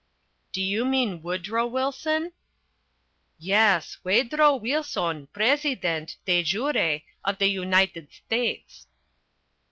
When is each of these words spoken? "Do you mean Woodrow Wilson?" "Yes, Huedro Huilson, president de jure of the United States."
"Do 0.51 0.63
you 0.63 0.83
mean 0.83 1.21
Woodrow 1.21 1.67
Wilson?" 1.67 2.31
"Yes, 3.37 3.97
Huedro 4.03 4.57
Huilson, 4.59 5.27
president 5.31 6.15
de 6.25 6.41
jure 6.41 7.01
of 7.23 7.37
the 7.37 7.47
United 7.49 8.11
States." 8.11 8.87